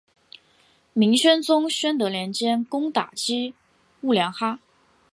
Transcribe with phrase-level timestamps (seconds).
[0.93, 3.53] 明宣宗宣德年间攻打击
[4.01, 4.59] 兀良哈。